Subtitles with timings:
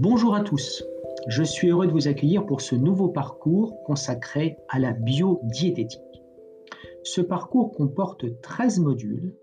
[0.00, 0.82] Bonjour à tous,
[1.28, 6.00] je suis heureux de vous accueillir pour ce nouveau parcours consacré à la biodiététique.
[7.04, 9.36] Ce parcours comporte 13 modules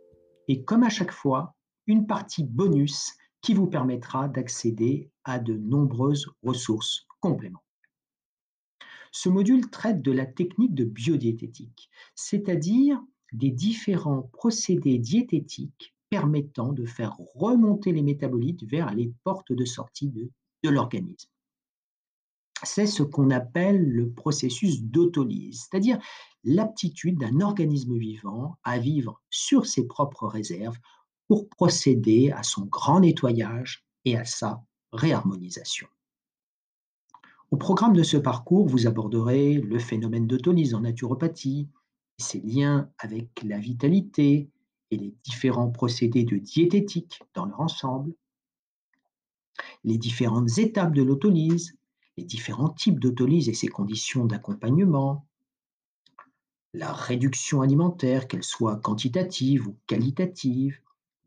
[0.50, 1.56] et comme à chaque fois,
[1.88, 7.64] une partie bonus qui vous permettra d'accéder à de nombreuses ressources complémentaires.
[9.14, 16.86] Ce module traite de la technique de biodiététique, c'est-à-dire des différents procédés diététiques permettant de
[16.86, 20.30] faire remonter les métabolites vers les portes de sortie de,
[20.64, 21.30] de l'organisme.
[22.64, 26.00] C'est ce qu'on appelle le processus d'autolyse, c'est-à-dire
[26.44, 30.78] l'aptitude d'un organisme vivant à vivre sur ses propres réserves
[31.28, 35.88] pour procéder à son grand nettoyage et à sa réharmonisation.
[37.52, 41.68] Au programme de ce parcours, vous aborderez le phénomène d'autolyse en naturopathie,
[42.18, 44.50] ses liens avec la vitalité
[44.92, 48.14] et les différents procédés de diététique dans leur ensemble,
[49.84, 51.78] les différentes étapes de l'autolyse,
[52.18, 55.26] les différents types d'autolyse et ses conditions d'accompagnement,
[56.74, 60.80] la réduction alimentaire, qu'elle soit quantitative ou qualitative.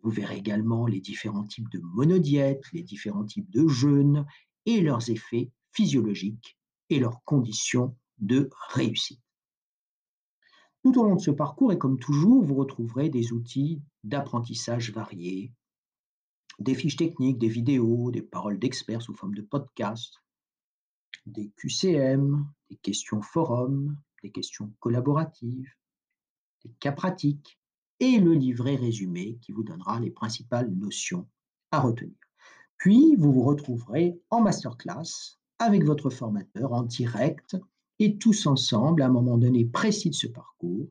[0.02, 4.26] Vous verrez également les différents types de monodiètes, les différents types de jeûnes
[4.66, 6.58] et leurs effets physiologiques
[6.90, 9.20] et leurs conditions de réussite.
[10.82, 15.52] Tout au long de ce parcours, et comme toujours, vous retrouverez des outils d'apprentissage variés,
[16.58, 20.22] des fiches techniques, des vidéos, des paroles d'experts sous forme de podcasts,
[21.26, 25.70] des QCM, des questions forum, des questions collaboratives,
[26.64, 27.58] des cas pratiques
[28.00, 31.28] et le livret résumé qui vous donnera les principales notions
[31.70, 32.16] à retenir.
[32.76, 37.56] Puis, vous vous retrouverez en masterclass avec votre formateur en direct
[37.98, 40.88] et tous ensemble à un moment donné précis de ce parcours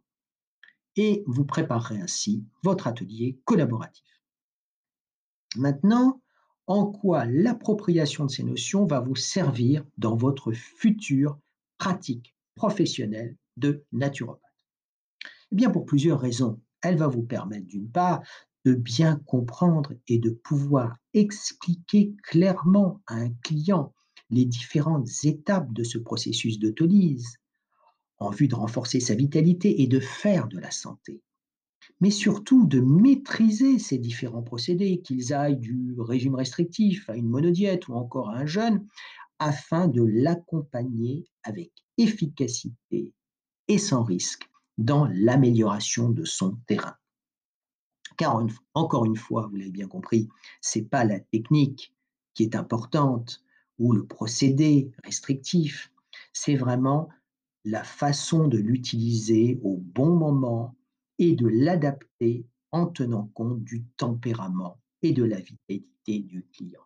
[0.95, 4.12] et vous préparerez ainsi votre atelier collaboratif.
[5.55, 6.21] Maintenant,
[6.67, 11.37] en quoi l'appropriation de ces notions va vous servir dans votre future
[11.77, 14.41] pratique professionnelle de naturopathe?
[15.51, 16.61] Eh bien, pour plusieurs raisons.
[16.81, 18.21] Elle va vous permettre, d'une part,
[18.65, 23.93] de bien comprendre et de pouvoir expliquer clairement à un client
[24.29, 27.37] les différentes étapes de ce processus d'autolyse
[28.17, 31.21] en vue de renforcer sa vitalité et de faire de la santé.
[31.99, 37.87] Mais surtout de maîtriser ces différents procédés, qu'ils aillent du régime restrictif à une monodiète
[37.87, 38.85] ou encore à un jeûne,
[39.39, 43.11] afin de l'accompagner avec efficacité
[43.67, 46.95] et sans risque dans l'amélioration de son terrain.
[48.17, 50.29] Car encore une fois, vous l'avez bien compris,
[50.61, 51.93] c'est pas la technique
[52.33, 53.43] qui est importante,
[53.79, 55.91] ou le procédé restrictif.
[56.31, 57.09] C'est vraiment
[57.65, 60.75] la façon de l'utiliser au bon moment
[61.19, 66.81] et de l'adapter en tenant compte du tempérament et de la vitalité du client.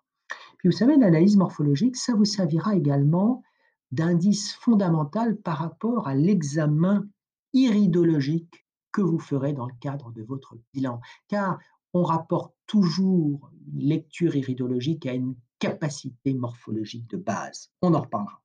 [0.58, 3.44] Puis vous savez, l'analyse morphologique, ça vous servira également
[3.92, 7.08] d'indice fondamental par rapport à l'examen
[7.54, 11.00] iridologique que vous ferez dans le cadre de votre bilan.
[11.28, 11.60] Car
[11.94, 17.72] on rapporte toujours une lecture iridologique à une capacité morphologique de base.
[17.82, 18.42] On en reparlera.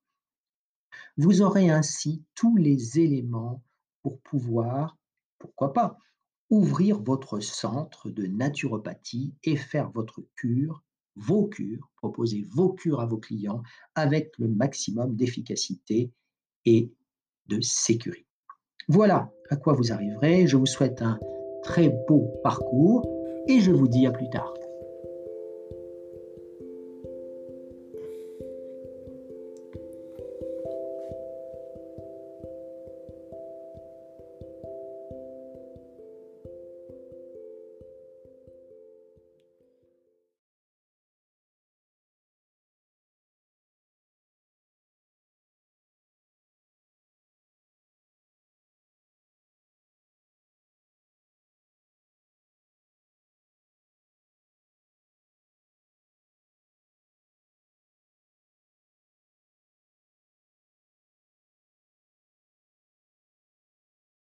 [1.17, 3.63] Vous aurez ainsi tous les éléments
[4.03, 4.97] pour pouvoir,
[5.43, 5.99] pourquoi pas,
[6.51, 10.85] ouvrir votre centre de naturopathie et faire votre cure,
[11.17, 13.63] vos cures, proposer vos cures à vos clients
[13.95, 16.13] avec le maximum d'efficacité
[16.65, 16.93] et
[17.47, 18.27] de sécurité.
[18.89, 20.47] Voilà à quoi vous arriverez.
[20.47, 21.19] Je vous souhaite un
[21.63, 23.07] très beau parcours
[23.49, 24.55] et je vous dis à plus tard.